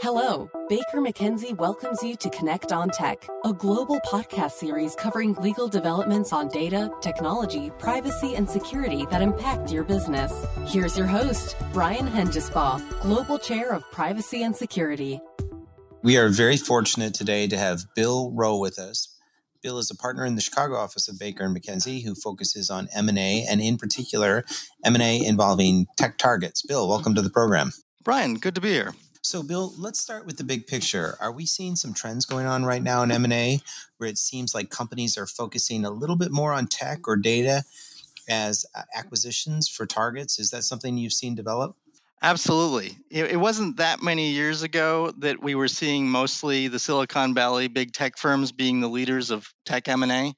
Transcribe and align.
Hello, 0.00 0.50
Baker 0.68 0.98
McKenzie 0.98 1.56
welcomes 1.56 2.02
you 2.02 2.16
to 2.16 2.28
Connect 2.30 2.72
on 2.72 2.90
Tech, 2.90 3.26
a 3.44 3.52
global 3.52 4.00
podcast 4.00 4.52
series 4.52 4.94
covering 4.96 5.34
legal 5.34 5.68
developments 5.68 6.32
on 6.32 6.48
data, 6.48 6.90
technology, 7.00 7.70
privacy, 7.78 8.34
and 8.34 8.50
security 8.50 9.06
that 9.10 9.22
impact 9.22 9.70
your 9.70 9.84
business. 9.84 10.46
Here's 10.66 10.98
your 10.98 11.06
host, 11.06 11.56
Brian 11.72 12.08
Hengesbaugh, 12.08 13.02
Global 13.02 13.38
Chair 13.38 13.72
of 13.72 13.88
Privacy 13.92 14.42
and 14.42 14.54
Security. 14.54 15.20
We 16.02 16.16
are 16.18 16.28
very 16.28 16.56
fortunate 16.56 17.14
today 17.14 17.46
to 17.46 17.56
have 17.56 17.84
Bill 17.94 18.32
Rowe 18.32 18.58
with 18.58 18.80
us. 18.80 19.16
Bill 19.62 19.78
is 19.78 19.92
a 19.92 19.96
partner 19.96 20.26
in 20.26 20.34
the 20.34 20.42
Chicago 20.42 20.74
office 20.74 21.08
of 21.08 21.20
Baker 21.20 21.44
and 21.44 21.56
McKenzie, 21.56 22.04
who 22.04 22.16
focuses 22.16 22.68
on 22.68 22.88
M&A 22.94 23.46
and 23.48 23.60
in 23.60 23.78
particular 23.78 24.44
M&A 24.84 25.24
involving 25.24 25.86
tech 25.96 26.18
targets. 26.18 26.62
Bill, 26.62 26.88
welcome 26.88 27.14
to 27.14 27.22
the 27.22 27.30
program. 27.30 27.70
Brian, 28.02 28.34
good 28.34 28.56
to 28.56 28.60
be 28.60 28.70
here. 28.70 28.92
So, 29.24 29.42
Bill, 29.42 29.72
let's 29.78 29.98
start 29.98 30.26
with 30.26 30.36
the 30.36 30.44
big 30.44 30.66
picture. 30.66 31.16
Are 31.18 31.32
we 31.32 31.46
seeing 31.46 31.76
some 31.76 31.94
trends 31.94 32.26
going 32.26 32.44
on 32.44 32.66
right 32.66 32.82
now 32.82 33.02
in 33.02 33.10
M&A 33.10 33.58
where 33.96 34.10
it 34.10 34.18
seems 34.18 34.54
like 34.54 34.68
companies 34.68 35.16
are 35.16 35.26
focusing 35.26 35.86
a 35.86 35.90
little 35.90 36.14
bit 36.16 36.30
more 36.30 36.52
on 36.52 36.66
tech 36.66 37.08
or 37.08 37.16
data 37.16 37.64
as 38.28 38.66
uh, 38.74 38.82
acquisitions 38.94 39.66
for 39.66 39.86
targets? 39.86 40.38
Is 40.38 40.50
that 40.50 40.62
something 40.62 40.98
you've 40.98 41.14
seen 41.14 41.34
develop? 41.34 41.74
Absolutely. 42.20 42.98
It, 43.10 43.40
wasn't 43.40 43.78
that 43.78 44.02
many 44.02 44.28
years 44.28 44.62
ago 44.62 45.10
that 45.20 45.42
we 45.42 45.54
were 45.54 45.68
seeing 45.68 46.06
mostly 46.06 46.68
the 46.68 46.78
Silicon 46.78 47.32
Valley 47.32 47.68
big 47.68 47.94
tech 47.94 48.18
firms 48.18 48.52
being 48.52 48.82
the 48.82 48.88
leaders 48.90 49.30
of 49.30 49.48
tech 49.64 49.88
M&A. 49.88 50.34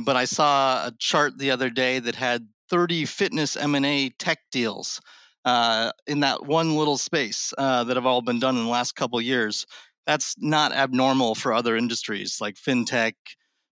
But 0.00 0.16
I 0.16 0.24
saw 0.24 0.86
a 0.86 0.92
chart 0.98 1.36
the 1.36 1.50
other 1.50 1.68
day 1.68 1.98
that 1.98 2.14
had 2.14 2.48
30 2.70 3.04
fitness 3.04 3.54
M&A 3.54 4.08
tech 4.18 4.38
deals 4.50 5.02
uh, 5.44 5.92
in 6.06 6.20
that 6.20 6.44
one 6.44 6.76
little 6.76 6.96
space 6.96 7.52
uh, 7.58 7.84
that 7.84 7.96
have 7.96 8.06
all 8.06 8.22
been 8.22 8.40
done 8.40 8.56
in 8.56 8.64
the 8.64 8.70
last 8.70 8.94
couple 8.94 9.20
years. 9.20 9.66
That's 10.06 10.34
not 10.38 10.72
abnormal 10.72 11.34
for 11.34 11.52
other 11.52 11.76
industries 11.76 12.38
like 12.40 12.56
fintech, 12.56 13.14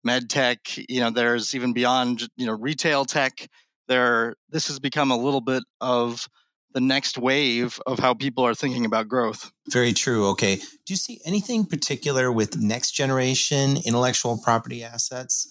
med 0.04 0.30
tech. 0.30 0.60
You 0.78 1.02
know, 1.02 1.10
there's 1.10 1.56
even 1.56 1.74
beyond 1.74 2.28
you 2.36 2.46
know 2.46 2.54
retail 2.54 3.06
tech. 3.06 3.48
There, 3.88 4.36
this 4.50 4.68
has 4.68 4.80
become 4.80 5.12
a 5.12 5.18
little 5.18 5.42
bit 5.42 5.64
of 5.82 6.28
the 6.74 6.82
next 6.82 7.18
wave 7.18 7.80
of 7.88 7.98
how 7.98 8.14
people 8.14 8.46
are 8.46 8.54
thinking 8.54 8.86
about 8.86 9.08
growth. 9.08 9.52
Very 9.70 9.94
true. 9.94 10.28
Okay. 10.30 10.58
Do 10.58 10.94
you 10.94 10.96
see 10.96 11.20
anything 11.26 11.66
particular 11.66 12.32
with 12.32 12.58
next 12.58 12.92
generation 12.92 13.78
intellectual 13.86 14.38
property 14.38 14.84
assets? 14.84 15.48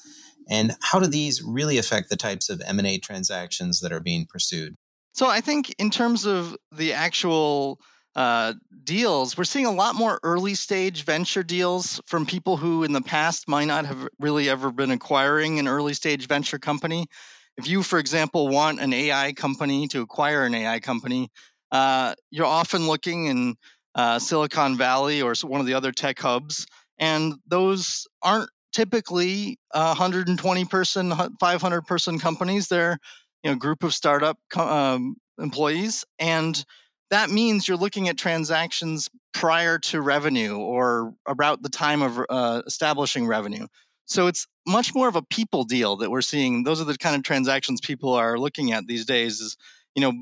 And 0.48 0.76
how 0.80 0.98
do 0.98 1.06
these 1.06 1.42
really 1.42 1.76
affect 1.76 2.08
the 2.08 2.16
types 2.16 2.48
of 2.48 2.62
M&A 2.64 2.98
transactions 2.98 3.80
that 3.80 3.92
are 3.92 4.00
being 4.00 4.26
pursued? 4.26 4.76
So 5.18 5.26
I 5.26 5.40
think 5.40 5.74
in 5.80 5.90
terms 5.90 6.26
of 6.26 6.56
the 6.70 6.92
actual 6.92 7.80
uh, 8.14 8.54
deals, 8.84 9.36
we're 9.36 9.42
seeing 9.42 9.66
a 9.66 9.72
lot 9.72 9.96
more 9.96 10.20
early 10.22 10.54
stage 10.54 11.02
venture 11.02 11.42
deals 11.42 12.00
from 12.06 12.24
people 12.24 12.56
who 12.56 12.84
in 12.84 12.92
the 12.92 13.00
past 13.00 13.48
might 13.48 13.64
not 13.64 13.84
have 13.84 14.06
really 14.20 14.48
ever 14.48 14.70
been 14.70 14.92
acquiring 14.92 15.58
an 15.58 15.66
early 15.66 15.92
stage 15.92 16.28
venture 16.28 16.60
company. 16.60 17.08
If 17.56 17.66
you, 17.66 17.82
for 17.82 17.98
example, 17.98 18.46
want 18.46 18.78
an 18.78 18.92
AI 18.92 19.32
company 19.32 19.88
to 19.88 20.02
acquire 20.02 20.44
an 20.44 20.54
AI 20.54 20.78
company, 20.78 21.32
uh, 21.72 22.14
you're 22.30 22.46
often 22.46 22.86
looking 22.86 23.26
in 23.26 23.56
uh, 23.96 24.20
Silicon 24.20 24.76
Valley 24.76 25.20
or 25.20 25.34
one 25.42 25.60
of 25.60 25.66
the 25.66 25.74
other 25.74 25.90
tech 25.90 26.20
hubs, 26.20 26.64
and 26.96 27.34
those 27.48 28.06
aren't 28.22 28.50
typically 28.72 29.58
120 29.72 30.64
person, 30.66 31.12
500 31.40 31.82
person 31.86 32.20
companies. 32.20 32.68
They're 32.68 32.98
you 33.42 33.50
know 33.50 33.56
group 33.56 33.82
of 33.82 33.94
startup 33.94 34.38
um, 34.56 35.16
employees, 35.38 36.04
and 36.18 36.64
that 37.10 37.30
means 37.30 37.66
you're 37.66 37.76
looking 37.76 38.08
at 38.08 38.18
transactions 38.18 39.08
prior 39.32 39.78
to 39.78 40.00
revenue 40.00 40.56
or 40.56 41.14
about 41.26 41.62
the 41.62 41.68
time 41.68 42.02
of 42.02 42.20
uh, 42.28 42.62
establishing 42.66 43.26
revenue. 43.26 43.66
So 44.06 44.26
it's 44.26 44.46
much 44.66 44.94
more 44.94 45.08
of 45.08 45.16
a 45.16 45.22
people 45.22 45.64
deal 45.64 45.96
that 45.96 46.10
we're 46.10 46.22
seeing. 46.22 46.64
Those 46.64 46.80
are 46.80 46.84
the 46.84 46.96
kind 46.96 47.14
of 47.14 47.22
transactions 47.22 47.80
people 47.80 48.14
are 48.14 48.38
looking 48.38 48.72
at 48.72 48.86
these 48.86 49.04
days. 49.04 49.40
Is 49.40 49.56
you 49.94 50.02
know 50.02 50.12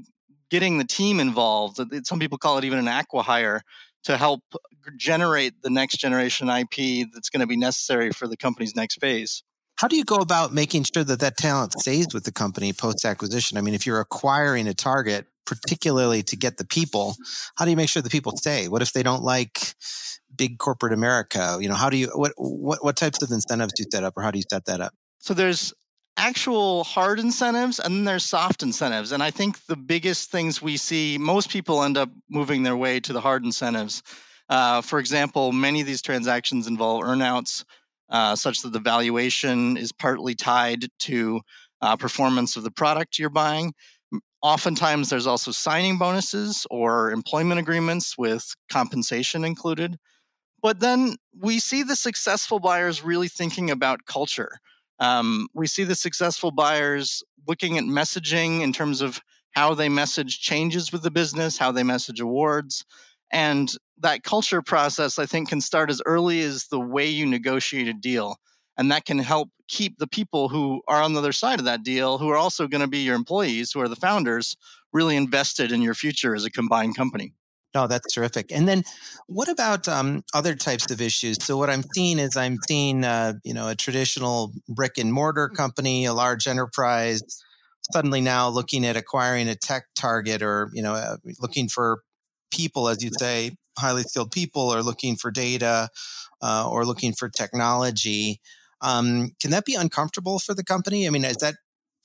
getting 0.51 0.79
the 0.79 0.85
team 0.85 1.21
involved. 1.21 1.81
Some 2.07 2.19
people 2.19 2.39
call 2.39 2.59
it 2.59 2.65
even 2.65 2.79
an 2.79 2.87
acquihire 2.87 3.61
to 4.05 4.17
help 4.17 4.41
generate 4.97 5.61
the 5.63 5.71
next 5.71 5.97
generation 5.97 6.49
IP 6.49 7.09
that's 7.13 7.31
going 7.31 7.41
to 7.41 7.47
be 7.47 7.57
necessary 7.57 8.13
for 8.13 8.29
the 8.29 8.37
company's 8.37 8.77
next 8.77 9.01
phase. 9.01 9.43
How 9.77 9.89
do 9.89 9.97
you 9.97 10.05
go 10.05 10.17
about 10.17 10.55
making 10.55 10.85
sure 10.85 11.05
that 11.05 11.21
that 11.21 11.37
talent 11.37 11.73
stays 11.75 12.09
with 12.15 12.25
the 12.25 12.33
company 12.33 12.73
post 12.73 13.05
acquisition? 13.05 13.59
I 13.59 13.61
mean, 13.61 13.75
if 13.75 13.87
you're 13.87 14.01
acquiring 14.01 14.67
a 14.69 14.75
target, 14.75 15.27
particularly 15.45 16.23
to 16.25 16.37
get 16.37 16.57
the 16.57 16.65
people, 16.65 17.17
how 17.57 17.65
do 17.65 17.71
you 17.71 17.77
make 17.77 17.91
sure 17.91 18.03
the 18.03 18.11
people 18.11 18.37
stay? 18.37 18.69
What 18.69 18.83
if 18.83 18.93
they 18.93 19.03
don't 19.03 19.23
like 19.23 19.75
big 20.35 20.59
corporate 20.59 20.95
America? 20.95 21.59
You 21.61 21.69
know, 21.69 21.75
how 21.75 21.91
do 21.91 21.99
you 21.99 22.09
what 22.15 22.33
what 22.37 22.83
what 22.83 22.97
types 22.97 23.23
of 23.23 23.31
incentives 23.31 23.75
do 23.75 23.83
you 23.83 23.89
set 23.93 24.03
up, 24.03 24.15
or 24.17 24.23
how 24.23 24.31
do 24.31 24.39
you 24.39 24.45
set 24.51 24.65
that 24.65 24.81
up? 24.81 24.95
So 25.19 25.35
there's 25.35 25.75
actual 26.17 26.85
hard 26.85 27.19
incentives 27.21 27.79
and 27.79 27.95
then 27.95 28.05
there's 28.05 28.25
soft 28.25 28.63
incentives. 28.63 29.13
And 29.13 29.23
I 29.23 29.31
think 29.31 29.65
the 29.67 29.77
biggest 29.77 30.31
things 30.31 30.63
we 30.63 30.79
see, 30.79 31.19
most 31.19 31.51
people 31.51 31.83
end 31.83 31.99
up 31.99 32.09
moving 32.31 32.63
their 32.63 32.77
way 32.77 33.01
to 33.01 33.13
the 33.13 33.21
hard 33.21 33.45
incentives. 33.45 34.03
Uh, 34.49 34.81
for 34.81 34.99
example, 34.99 35.53
many 35.53 35.81
of 35.81 35.87
these 35.87 36.01
transactions 36.01 36.67
involve 36.67 37.03
earnouts, 37.03 37.65
uh, 38.11 38.37
such 38.37 38.63
that 38.63 38.73
the 38.73 38.81
valuation 38.81 39.77
is 39.77 39.93
partly 39.93 40.35
tied 40.35 40.87
to 41.01 41.41
uh, 41.81 41.97
performance 41.97 42.57
of 42.57 42.63
the 42.63 42.71
product 42.71 43.19
you're 43.19 43.31
buying. 43.31 43.73
Oftentimes, 44.43 45.11
there's 45.11 45.27
also 45.27 45.51
signing 45.51 45.99
bonuses 45.99 46.67
or 46.71 47.11
employment 47.11 47.59
agreements 47.59 48.17
with 48.17 48.55
compensation 48.71 49.45
included. 49.45 49.97
But 50.63 50.81
then 50.81 51.17
we 51.39 51.59
see 51.59 51.83
the 51.83 51.97
successful 51.97 52.61
buyers 52.61 53.03
really 53.05 53.29
thinking 53.29 53.71
about 53.71 54.07
culture. 54.07 54.59
Um, 54.99 55.49
we 55.55 55.67
see 55.67 55.85
the 55.85 55.95
successful 55.95 56.51
buyers 56.51 57.23
looking 57.47 57.79
at 57.79 57.85
messaging 57.85 58.63
in 58.63 58.73
terms 58.73 59.01
of 59.01 59.21
how 59.53 59.75
they 59.75 59.89
message 59.89 60.41
changes 60.41 60.93
with 60.93 61.03
the 61.03 61.11
business, 61.11 61.59
how 61.59 61.73
they 61.73 61.83
message 61.83 62.21
awards. 62.21 62.85
And 63.33 63.73
that 64.01 64.23
culture 64.23 64.63
process, 64.63 65.19
I 65.19 65.27
think, 65.27 65.49
can 65.49 65.61
start 65.61 65.91
as 65.91 66.03
early 66.07 66.41
as 66.43 66.67
the 66.67 66.81
way 66.81 67.07
you 67.07 67.27
negotiate 67.27 67.89
a 67.89 67.95
deal. 67.95 68.37
And 68.79 68.91
that 68.91 69.07
can 69.07 69.19
help 69.19 69.49
keep 69.69 69.99
the 69.99 70.07
people 70.07 70.49
who 70.49 70.83
are 70.87 71.01
on 71.01 71.15
the 71.15 71.19
other 71.19 71.33
side 71.33 71.59
of 71.59 71.65
that 71.65 71.83
deal, 71.83 72.19
who 72.19 72.29
are 72.29 72.37
also 72.37 72.69
going 72.69 72.83
to 72.83 72.87
be 72.87 72.99
your 72.99 73.15
employees, 73.15 73.73
who 73.73 73.81
are 73.81 73.89
the 73.89 73.97
founders, 73.97 74.57
really 74.93 75.17
invested 75.17 75.73
in 75.73 75.83
your 75.83 75.95
future 75.95 76.35
as 76.35 76.45
a 76.45 76.51
combined 76.51 76.97
company. 76.97 77.33
No, 77.75 77.87
that's 77.87 78.15
terrific. 78.15 78.51
And 78.51 78.67
then, 78.67 78.85
what 79.27 79.51
about 79.51 79.87
um, 79.87 80.25
other 80.33 80.55
types 80.55 80.91
of 80.91 81.01
issues? 81.01 81.37
So, 81.43 81.59
what 81.59 81.69
I'm 81.69 81.83
seeing 81.95 82.19
is 82.19 82.35
I'm 82.35 82.57
seeing, 82.67 83.05
uh, 83.05 83.35
you 83.45 83.53
know, 83.53 83.69
a 83.69 83.75
traditional 83.75 84.53
brick 84.67 84.97
and 84.97 85.13
mortar 85.13 85.51
company, 85.51 86.07
a 86.07 86.15
large 86.15 86.47
enterprise, 86.47 87.23
suddenly 87.93 88.23
now 88.23 88.49
looking 88.49 88.87
at 88.87 88.97
acquiring 88.97 89.49
a 89.49 89.55
tech 89.55 89.85
target, 89.95 90.43
or 90.43 90.71
you 90.73 90.83
know, 90.83 90.95
uh, 90.95 91.17
looking 91.39 91.69
for 91.69 92.01
people, 92.51 92.89
as 92.89 93.05
you 93.05 93.11
say, 93.19 93.51
highly 93.79 94.03
skilled 94.03 94.31
people, 94.31 94.63
or 94.63 94.83
looking 94.83 95.17
for 95.17 95.31
data, 95.31 95.89
uh, 96.43 96.69
or 96.71 96.85
looking 96.85 97.13
for 97.13 97.29
technology. 97.29 98.41
Um, 98.81 99.31
can 99.41 99.51
that 99.51 99.65
be 99.65 99.75
uncomfortable 99.75 100.39
for 100.39 100.55
the 100.55 100.65
company? 100.65 101.07
I 101.07 101.11
mean, 101.11 101.25
is 101.25 101.39
that 101.39 101.55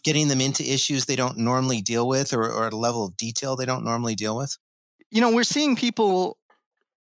getting 0.04 0.30
them 0.30 0.42
into 0.42 0.64
issues 0.64 1.06
they 1.06 1.16
don't 1.16 1.38
normally 1.38 1.82
deal 1.82 2.08
with, 2.08 2.34
or, 2.34 2.44
or 2.44 2.66
at 2.66 2.74
a 2.74 2.78
level 2.78 3.06
of 3.06 3.18
detail 3.18 3.56
they 3.56 3.66
don't 3.66 3.84
normally 3.84 4.16
deal 4.16 4.38
with? 4.38 4.58
You 5.10 5.22
know, 5.22 5.34
we're 5.34 5.44
seeing 5.44 5.76
people 5.76 6.38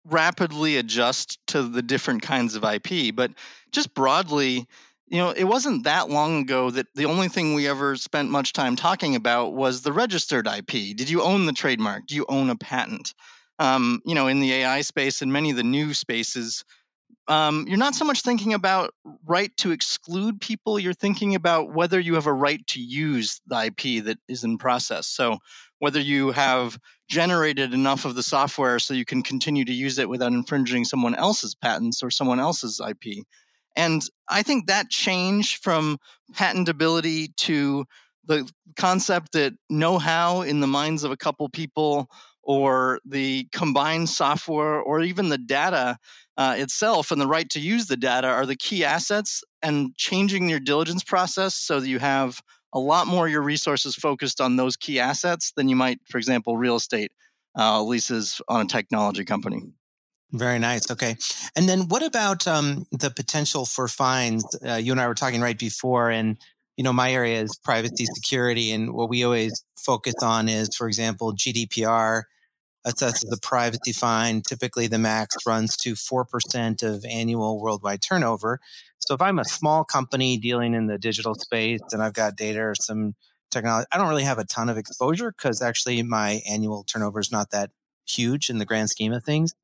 rapidly 0.09 0.77
adjust 0.77 1.39
to 1.49 1.63
the 1.63 1.83
different 1.83 2.23
kinds 2.23 2.55
of 2.55 2.65
IP, 2.65 3.15
but 3.15 3.33
just 3.73 3.95
broadly, 3.95 4.67
you 5.09 5.19
know, 5.19 5.31
it 5.31 5.45
wasn't 5.45 5.85
that 5.85 6.11
long 6.11 6.43
ago 6.43 6.71
that 6.71 6.87
the 6.95 7.07
only 7.07 7.29
thing 7.29 7.55
we 7.55 7.69
ever 7.69 7.97
spent 7.97 8.31
much 8.31 8.53
time 8.53 8.77
talking 8.77 9.15
about 9.15 9.55
was 9.55 9.83
the 9.83 9.93
registered 9.93 10.47
IP. 10.47 10.97
Did 10.97 11.09
you 11.09 11.23
own 11.23 11.47
the 11.47 11.53
trademark? 11.53 12.07
Do 12.07 12.15
you 12.15 12.27
own 12.29 12.51
a 12.51 12.57
patent? 12.57 13.15
Um, 13.59 14.01
you 14.05 14.15
know, 14.15 14.27
in 14.27 14.41
the 14.41 14.53
AI 14.53 14.83
space 14.83 15.23
and 15.23 15.33
many 15.33 15.51
of 15.51 15.57
the 15.57 15.63
new 15.63 15.95
spaces, 15.95 16.65
um, 17.29 17.65
you're 17.67 17.79
not 17.79 17.95
so 17.95 18.05
much 18.05 18.23
thinking 18.23 18.55
about 18.55 18.93
right 19.27 19.51
to 19.59 19.73
exclude 19.73 20.41
people 20.41 20.79
you're 20.79 20.93
thinking 20.93 21.35
about 21.35 21.73
whether 21.73 21.99
you 21.99 22.15
have 22.15 22.27
a 22.27 22.33
right 22.33 22.65
to 22.69 22.81
use 22.81 23.41
the 23.47 23.65
ip 23.65 24.05
that 24.05 24.19
is 24.29 24.45
in 24.45 24.59
process. 24.59 25.07
So 25.09 25.39
whether 25.79 26.01
you 26.01 26.31
have 26.31 26.79
generated 27.09 27.75
enough 27.75 28.05
of 28.05 28.15
the 28.15 28.23
software 28.23 28.79
so 28.79 28.95
you 28.95 29.05
can 29.05 29.23
continue 29.23 29.65
to 29.65 29.73
use 29.73 29.99
it 29.99 30.09
without 30.09 30.33
infringing 30.33 30.85
someone 30.85 31.15
else's 31.15 31.55
patents 31.55 32.03
or 32.03 32.11
someone 32.11 32.41
else's 32.41 32.81
ip 32.89 33.25
and 33.77 34.03
i 34.29 34.43
think 34.43 34.67
that 34.67 34.91
change 34.91 35.61
from 35.61 35.99
patentability 36.33 37.35
to 37.37 37.85
the 38.25 38.49
concept 38.77 39.33
that 39.33 39.53
know-how 39.71 40.43
in 40.43 40.59
the 40.59 40.67
minds 40.67 41.05
of 41.05 41.13
a 41.13 41.17
couple 41.17 41.49
people 41.49 42.09
or 42.47 43.01
the 43.05 43.49
combined 43.53 44.09
software 44.09 44.81
or 44.81 45.01
even 45.03 45.29
the 45.29 45.39
data 45.39 45.99
uh, 46.37 46.55
itself 46.57 47.11
and 47.11 47.21
the 47.21 47.27
right 47.27 47.51
to 47.51 47.61
use 47.61 47.87
the 47.87 47.97
data 47.97 48.29
are 48.29 48.47
the 48.47 48.57
key 48.57 48.85
assets 48.85 49.43
and 49.63 49.95
changing 49.97 50.49
your 50.49 50.61
diligence 50.61 51.03
process 51.03 51.57
so 51.57 51.81
that 51.81 51.89
you 51.89 51.99
have 51.99 52.41
a 52.73 52.79
lot 52.79 53.09
more 53.09 53.27
of 53.27 53.33
your 53.33 53.43
resources 53.43 53.97
focused 53.97 54.41
on 54.41 54.55
those 54.55 54.77
key 54.77 55.01
assets 55.01 55.53
than 55.57 55.69
you 55.69 55.75
might 55.75 55.99
for 56.09 56.19
example 56.19 56.57
real 56.57 56.77
estate 56.77 57.11
uh, 57.59 57.83
leases 57.83 58.41
on 58.49 58.63
a 58.63 58.69
technology 58.69 59.25
company 59.25 59.63
Very 60.33 60.59
nice. 60.59 60.91
Okay. 60.91 61.17
And 61.55 61.69
then 61.69 61.89
what 61.89 62.03
about 62.03 62.47
um, 62.47 62.85
the 62.91 63.11
potential 63.11 63.65
for 63.65 63.87
fines? 63.89 64.45
Uh, 64.57 64.75
you 64.75 64.91
and 64.91 65.01
I 65.01 65.07
were 65.07 65.15
talking 65.15 65.41
right 65.41 65.59
before, 65.59 66.11
and 66.11 66.37
you 66.77 66.83
know, 66.83 66.93
my 66.93 67.13
area 67.13 67.41
is 67.41 67.57
privacy 67.63 68.07
security, 68.13 68.73
and 68.73 68.93
what 68.93 69.09
we 69.09 69.25
always 69.25 69.65
focus 69.77 70.15
on 70.23 70.49
is, 70.49 70.75
for 70.77 70.89
example, 70.89 71.33
GDPR 71.33 72.25
assesses 72.87 73.33
a 73.33 73.41
privacy 73.41 73.93
fine. 73.93 74.43
Typically, 74.43 74.87
the 74.87 74.99
max 74.99 75.35
runs 75.47 75.77
to 75.79 75.95
4% 75.95 76.83
of 76.83 77.05
annual 77.05 77.61
worldwide 77.61 78.01
turnover. 78.01 78.61
So, 78.99 79.15
if 79.15 79.21
I'm 79.21 79.39
a 79.39 79.45
small 79.45 79.85
company 79.85 80.39
dealing 80.39 80.75
in 80.75 80.87
the 80.87 80.99
digital 80.99 81.35
space 81.35 81.81
and 81.93 82.03
I've 82.03 82.15
got 82.15 82.37
data 82.37 82.61
or 82.61 82.75
some 82.75 83.15
technology, 83.51 83.87
I 83.93 83.99
don't 83.99 84.09
really 84.09 84.25
have 84.25 84.39
a 84.39 84.45
ton 84.45 84.69
of 84.69 84.79
exposure 84.79 85.33
because 85.33 85.61
actually 85.61 86.03
my 86.03 86.41
annual 86.49 86.85
turnover 86.85 87.21
is 87.21 87.33
not 87.33 87.51
that 87.51 87.71
huge 88.07 88.49
in 88.49 88.59
the 88.59 88.65
grand 88.65 88.91
scheme 88.91 89.13
of 89.13 89.25
things. 89.25 89.55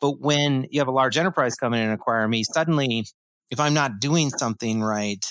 But 0.00 0.20
when 0.20 0.66
you 0.70 0.80
have 0.80 0.88
a 0.88 0.92
large 0.92 1.16
enterprise 1.16 1.54
come 1.56 1.74
in 1.74 1.80
and 1.80 1.92
acquire 1.92 2.28
me, 2.28 2.44
suddenly, 2.44 3.06
if 3.50 3.58
I'm 3.58 3.74
not 3.74 3.98
doing 3.98 4.30
something 4.30 4.82
right, 4.82 5.24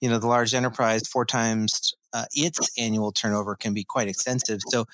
you 0.00 0.10
know, 0.10 0.18
the 0.18 0.26
large 0.26 0.54
enterprise 0.54 1.06
four 1.06 1.24
times 1.24 1.94
uh, 2.12 2.24
its 2.32 2.70
annual 2.78 3.12
turnover 3.12 3.54
can 3.54 3.72
be 3.72 3.84
quite 3.84 4.08
extensive. 4.08 4.60
So, 4.68 4.86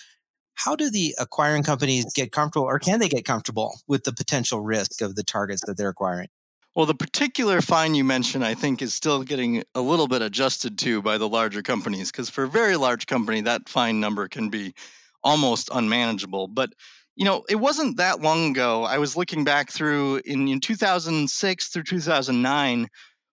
how 0.56 0.74
do 0.74 0.90
the 0.90 1.14
acquiring 1.18 1.62
companies 1.62 2.12
get 2.14 2.32
comfortable, 2.32 2.66
or 2.66 2.78
can 2.78 2.98
they 2.98 3.08
get 3.08 3.24
comfortable 3.24 3.78
with 3.86 4.04
the 4.04 4.12
potential 4.12 4.60
risk 4.60 5.00
of 5.02 5.14
the 5.14 5.22
targets 5.22 5.62
that 5.66 5.76
they're 5.76 5.90
acquiring? 5.90 6.28
Well, 6.74 6.86
the 6.86 6.94
particular 6.94 7.60
fine 7.62 7.94
you 7.94 8.04
mentioned, 8.04 8.44
I 8.44 8.54
think, 8.54 8.82
is 8.82 8.92
still 8.92 9.22
getting 9.22 9.64
a 9.74 9.80
little 9.80 10.08
bit 10.08 10.22
adjusted 10.22 10.78
to 10.80 11.00
by 11.00 11.18
the 11.18 11.28
larger 11.28 11.62
companies 11.62 12.10
because 12.10 12.28
for 12.28 12.44
a 12.44 12.48
very 12.48 12.76
large 12.76 13.06
company, 13.06 13.42
that 13.42 13.68
fine 13.68 14.00
number 14.00 14.28
can 14.28 14.50
be 14.50 14.74
almost 15.22 15.70
unmanageable. 15.72 16.48
But 16.48 16.70
you 17.16 17.24
know, 17.24 17.44
it 17.48 17.56
wasn't 17.56 17.96
that 17.96 18.20
long 18.20 18.50
ago. 18.50 18.84
I 18.84 18.98
was 18.98 19.16
looking 19.16 19.44
back 19.44 19.70
through 19.70 20.20
in, 20.26 20.48
in 20.48 20.60
2006 20.60 21.68
through 21.68 21.82
2009, 21.82 22.88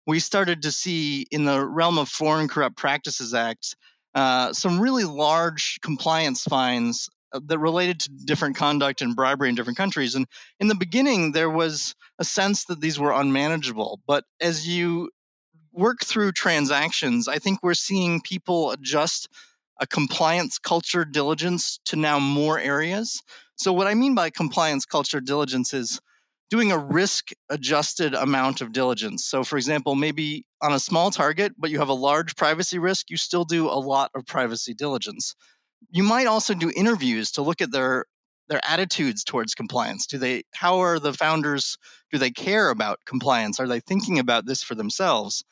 we 0.08 0.20
started 0.20 0.62
to 0.64 0.72
see 0.72 1.26
in 1.32 1.44
the 1.44 1.66
realm 1.66 1.98
of 1.98 2.08
Foreign 2.10 2.48
Corrupt 2.48 2.78
Practices 2.78 3.34
Act 3.34 3.76
uh, 4.16 4.54
some 4.54 4.80
really 4.80 5.04
large 5.04 5.80
compliance 5.82 6.44
fines 6.44 7.10
uh, 7.32 7.40
that 7.46 7.58
related 7.58 8.00
to 8.02 8.10
different 8.10 8.56
conduct 8.56 9.02
and 9.02 9.16
bribery 9.16 9.50
in 9.50 9.56
different 9.56 9.78
countries. 9.78 10.16
And 10.16 10.28
in 10.60 10.68
the 10.68 10.76
beginning, 10.76 11.32
there 11.32 11.50
was 11.50 11.96
a 12.20 12.24
sense 12.24 12.66
that 12.66 12.80
these 12.80 13.00
were 13.00 13.12
unmanageable. 13.12 14.00
But 14.06 14.24
as 14.40 14.68
you 14.68 15.10
work 15.72 16.02
through 16.04 16.34
transactions, 16.34 17.28
I 17.28 17.40
think 17.40 17.60
we're 17.64 17.74
seeing 17.74 18.22
people 18.22 18.72
adjust 18.72 19.28
a 19.80 19.88
compliance 19.88 20.60
culture 20.60 21.04
diligence 21.04 21.80
to 21.86 21.96
now 21.96 22.20
more 22.20 22.60
areas. 22.60 23.20
So, 23.56 23.74
what 23.74 23.88
I 23.88 23.96
mean 23.96 24.14
by 24.14 24.30
compliance 24.30 24.86
culture 24.86 25.20
diligence 25.20 25.74
is 25.74 26.00
doing 26.54 26.72
a 26.72 26.78
risk 26.78 27.32
adjusted 27.50 28.14
amount 28.14 28.62
of 28.62 28.72
diligence. 28.72 29.26
So, 29.26 29.44
for 29.44 29.58
example, 29.58 29.96
maybe 29.96 30.46
on 30.62 30.72
a 30.72 30.80
small 30.80 31.10
target, 31.10 31.52
but 31.58 31.72
you 31.72 31.80
have 31.80 31.90
a 31.90 31.96
large 31.96 32.36
privacy 32.36 32.78
risk, 32.78 33.10
you 33.10 33.18
still 33.18 33.44
do 33.44 33.68
a 33.68 33.82
lot 33.94 34.12
of 34.14 34.24
privacy 34.28 34.76
diligence. 34.76 35.34
You 35.90 36.04
might 36.04 36.28
also 36.28 36.54
do 36.54 36.72
interviews 36.76 37.32
to 37.32 37.42
look 37.42 37.64
at 37.64 37.72
their 37.72 38.06
their 38.50 38.62
attitudes 38.64 39.24
towards 39.24 39.56
compliance. 39.56 40.06
Do 40.06 40.20
they 40.20 40.44
how 40.54 40.78
are 40.84 41.00
the 41.00 41.14
founders 41.14 41.76
do 42.12 42.20
they 42.20 42.30
care 42.30 42.70
about 42.70 43.00
compliance? 43.08 43.60
Are 43.60 43.68
they 43.68 43.80
thinking 43.80 44.20
about 44.20 44.46
this 44.46 44.62
for 44.62 44.76
themselves? 44.76 45.44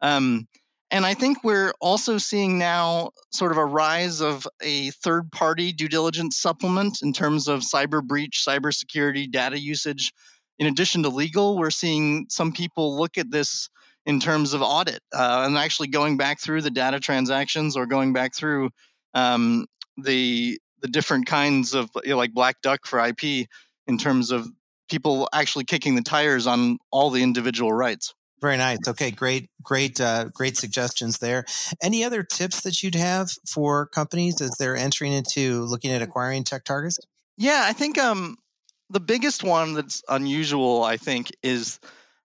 Um, 0.00 0.48
and 0.90 1.06
I 1.06 1.14
think 1.14 1.44
we're 1.44 1.72
also 1.80 2.18
seeing 2.18 2.58
now 2.58 3.10
sort 3.30 3.52
of 3.52 3.58
a 3.58 3.64
rise 3.64 4.20
of 4.20 4.48
a 4.60 4.90
third 4.90 5.30
party 5.30 5.72
due 5.72 5.88
diligence 5.88 6.36
supplement 6.36 6.98
in 7.00 7.12
terms 7.12 7.46
of 7.46 7.60
cyber 7.60 8.02
breach, 8.02 8.42
cybersecurity, 8.44 9.30
data 9.30 9.60
usage. 9.60 10.12
In 10.58 10.66
addition 10.66 11.02
to 11.04 11.08
legal, 11.08 11.56
we're 11.56 11.70
seeing 11.70 12.26
some 12.28 12.52
people 12.52 12.96
look 12.98 13.16
at 13.18 13.30
this 13.30 13.68
in 14.06 14.20
terms 14.20 14.54
of 14.54 14.62
audit 14.62 15.00
uh, 15.14 15.44
and 15.46 15.56
actually 15.56 15.88
going 15.88 16.16
back 16.16 16.40
through 16.40 16.62
the 16.62 16.70
data 16.70 16.98
transactions 16.98 17.76
or 17.76 17.86
going 17.86 18.12
back 18.12 18.34
through 18.34 18.70
um, 19.14 19.66
the 19.96 20.58
the 20.80 20.88
different 20.88 21.26
kinds 21.26 21.74
of 21.74 21.90
you 22.04 22.10
know, 22.10 22.16
like 22.16 22.32
black 22.32 22.60
duck 22.62 22.86
for 22.86 23.04
IP 23.04 23.48
in 23.86 23.98
terms 23.98 24.30
of 24.30 24.48
people 24.88 25.28
actually 25.32 25.64
kicking 25.64 25.94
the 25.94 26.02
tires 26.02 26.46
on 26.46 26.78
all 26.90 27.10
the 27.10 27.22
individual 27.22 27.72
rights. 27.72 28.14
Very 28.40 28.56
nice. 28.56 28.78
Okay, 28.86 29.10
great, 29.10 29.50
great, 29.62 30.00
uh, 30.00 30.26
great 30.32 30.56
suggestions 30.56 31.18
there. 31.18 31.44
Any 31.82 32.04
other 32.04 32.22
tips 32.22 32.60
that 32.62 32.82
you'd 32.82 32.94
have 32.94 33.30
for 33.46 33.86
companies 33.86 34.40
as 34.40 34.52
they're 34.58 34.76
entering 34.76 35.12
into 35.12 35.64
looking 35.64 35.90
at 35.90 36.02
acquiring 36.02 36.44
tech 36.44 36.64
targets? 36.64 36.98
Yeah, 37.36 37.64
I 37.66 37.72
think 37.72 37.98
um, 37.98 38.36
the 38.90 39.00
biggest 39.00 39.44
one 39.44 39.74
that's 39.74 40.02
unusual, 40.08 40.82
I 40.82 40.96
think, 40.96 41.30
is 41.42 41.78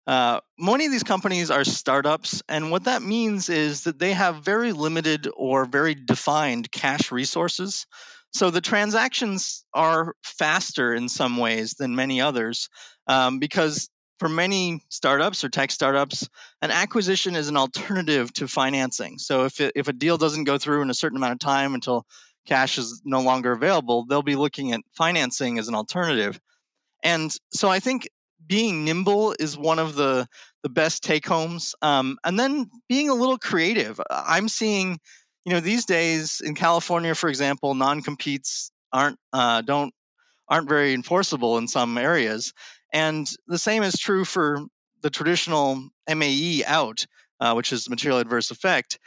uh, 0.05 0.41
many 0.57 0.85
of 0.85 0.91
these 0.91 1.03
companies 1.03 1.49
are 1.49 1.63
startups, 1.63 2.41
and 2.49 2.71
what 2.71 2.85
that 2.85 3.01
means 3.01 3.49
is 3.49 3.83
that 3.85 3.99
they 3.99 4.13
have 4.13 4.43
very 4.43 4.73
limited 4.73 5.29
or 5.35 5.65
very 5.65 5.95
defined 5.95 6.71
cash 6.71 7.11
resources. 7.11 7.85
So 8.33 8.49
the 8.49 8.61
transactions 8.61 9.63
are 9.73 10.15
faster 10.23 10.93
in 10.93 11.07
some 11.07 11.37
ways 11.37 11.75
than 11.75 11.95
many 11.95 12.19
others 12.19 12.69
um, 13.07 13.39
because 13.39 13.89
for 14.19 14.27
many 14.27 14.81
startups 14.89 15.43
or 15.43 15.49
tech 15.49 15.71
startups, 15.71 16.27
an 16.61 16.71
acquisition 16.71 17.35
is 17.35 17.47
an 17.47 17.57
alternative 17.57 18.33
to 18.33 18.47
financing. 18.47 19.19
So 19.19 19.45
if, 19.45 19.61
it, 19.61 19.73
if 19.75 19.87
a 19.87 19.93
deal 19.93 20.17
doesn't 20.17 20.45
go 20.45 20.57
through 20.57 20.81
in 20.81 20.89
a 20.89 20.95
certain 20.95 21.17
amount 21.17 21.33
of 21.33 21.39
time 21.39 21.75
until 21.75 22.05
cash 22.47 22.77
is 22.77 23.01
no 23.05 23.21
longer 23.21 23.51
available, 23.51 24.05
they'll 24.05 24.21
be 24.21 24.35
looking 24.35 24.71
at 24.71 24.81
financing 24.93 25.59
as 25.59 25.67
an 25.67 25.75
alternative. 25.75 26.39
And 27.03 27.31
so 27.51 27.69
I 27.69 27.79
think 27.79 28.07
being 28.47 28.85
nimble 28.85 29.35
is 29.39 29.57
one 29.57 29.79
of 29.79 29.95
the 29.95 30.27
the 30.63 30.69
best 30.69 31.03
take 31.03 31.27
homes. 31.27 31.75
Um, 31.81 32.17
and 32.23 32.39
then 32.39 32.69
being 32.87 33.09
a 33.09 33.13
little 33.13 33.37
creative. 33.37 33.99
I'm 34.09 34.47
seeing, 34.47 34.97
you 35.45 35.51
know, 35.51 35.59
these 35.59 35.85
days 35.85 36.41
in 36.43 36.55
California, 36.55 37.13
for 37.15 37.29
example, 37.29 37.75
non 37.75 38.01
competes 38.01 38.71
aren't 38.91 39.19
uh, 39.33 39.61
don't 39.61 39.93
aren't 40.47 40.69
very 40.69 40.93
enforceable 40.93 41.57
in 41.57 41.67
some 41.67 41.97
areas. 41.97 42.53
And 42.93 43.29
the 43.47 43.57
same 43.57 43.83
is 43.83 43.97
true 43.97 44.23
for 44.23 44.61
the 45.01 45.09
traditional 45.09 45.89
MAE 46.07 46.63
out, 46.65 47.05
uh, 47.39 47.53
which 47.53 47.73
is 47.73 47.89
material 47.89 48.19
adverse 48.19 48.51
effect. 48.51 48.99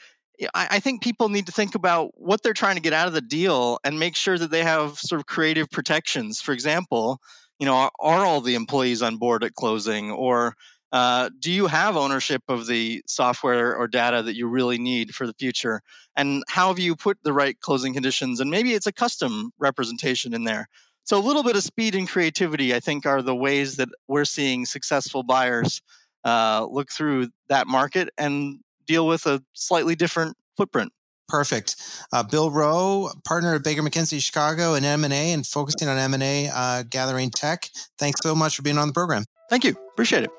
I, 0.54 0.68
I 0.72 0.80
think 0.80 1.02
people 1.02 1.28
need 1.28 1.46
to 1.46 1.52
think 1.52 1.74
about 1.74 2.10
what 2.14 2.42
they're 2.42 2.52
trying 2.52 2.76
to 2.76 2.82
get 2.82 2.92
out 2.92 3.06
of 3.06 3.14
the 3.14 3.20
deal 3.20 3.78
and 3.84 3.98
make 3.98 4.16
sure 4.16 4.36
that 4.36 4.50
they 4.50 4.62
have 4.62 4.98
sort 4.98 5.20
of 5.20 5.26
creative 5.26 5.70
protections. 5.70 6.40
For 6.40 6.52
example, 6.52 7.20
you 7.58 7.66
know, 7.66 7.74
are, 7.74 7.90
are 8.00 8.24
all 8.24 8.40
the 8.40 8.54
employees 8.54 9.02
on 9.02 9.16
board 9.16 9.44
at 9.44 9.54
closing, 9.54 10.10
or 10.10 10.54
uh, 10.92 11.30
do 11.40 11.50
you 11.50 11.66
have 11.66 11.96
ownership 11.96 12.42
of 12.48 12.66
the 12.66 13.02
software 13.06 13.76
or 13.76 13.88
data 13.88 14.22
that 14.22 14.36
you 14.36 14.46
really 14.46 14.78
need 14.78 15.14
for 15.14 15.26
the 15.26 15.34
future? 15.38 15.80
And 16.16 16.42
how 16.48 16.68
have 16.68 16.78
you 16.78 16.96
put 16.96 17.18
the 17.22 17.32
right 17.32 17.58
closing 17.60 17.92
conditions? 17.92 18.40
And 18.40 18.50
maybe 18.50 18.72
it's 18.72 18.86
a 18.86 18.92
custom 18.92 19.50
representation 19.58 20.32
in 20.32 20.44
there. 20.44 20.68
So 21.04 21.18
a 21.18 21.20
little 21.20 21.42
bit 21.42 21.56
of 21.56 21.62
speed 21.62 21.94
and 21.94 22.08
creativity, 22.08 22.74
I 22.74 22.80
think, 22.80 23.06
are 23.06 23.22
the 23.22 23.34
ways 23.34 23.76
that 23.76 23.88
we're 24.08 24.24
seeing 24.24 24.64
successful 24.64 25.22
buyers 25.22 25.82
uh, 26.24 26.66
look 26.68 26.90
through 26.90 27.28
that 27.48 27.66
market 27.66 28.08
and 28.18 28.58
deal 28.86 29.06
with 29.06 29.26
a 29.26 29.42
slightly 29.52 29.94
different 29.94 30.36
footprint. 30.56 30.92
Perfect. 31.28 31.76
Uh, 32.12 32.22
Bill 32.22 32.50
Rowe, 32.50 33.10
partner 33.24 33.54
at 33.54 33.64
Baker 33.64 33.82
McKenzie 33.82 34.22
Chicago 34.22 34.74
and 34.74 34.84
M&A 34.84 35.32
and 35.32 35.46
focusing 35.46 35.88
on 35.88 35.98
M&A 35.98 36.48
uh, 36.52 36.84
gathering 36.88 37.30
tech. 37.30 37.70
Thanks 37.98 38.20
so 38.22 38.34
much 38.34 38.56
for 38.56 38.62
being 38.62 38.78
on 38.78 38.88
the 38.88 38.94
program. 38.94 39.24
Thank 39.50 39.64
you. 39.64 39.76
Appreciate 39.92 40.24
it. 40.24 40.30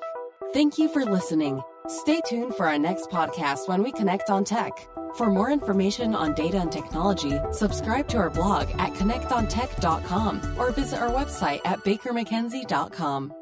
Thank 0.54 0.78
you 0.78 0.88
for 0.88 1.04
listening. 1.04 1.62
Stay 1.88 2.20
tuned 2.26 2.54
for 2.54 2.66
our 2.66 2.78
next 2.78 3.10
podcast 3.10 3.68
when 3.68 3.82
we 3.82 3.92
connect 3.92 4.30
on 4.30 4.44
tech. 4.44 4.72
For 5.14 5.30
more 5.30 5.50
information 5.50 6.14
on 6.14 6.34
data 6.34 6.58
and 6.58 6.70
technology, 6.70 7.38
subscribe 7.52 8.08
to 8.08 8.18
our 8.18 8.30
blog 8.30 8.68
at 8.78 8.92
connectontech.com 8.94 10.58
or 10.58 10.70
visit 10.70 11.00
our 11.00 11.10
website 11.10 11.60
at 11.64 11.80
bakermckenzie.com. 11.84 13.32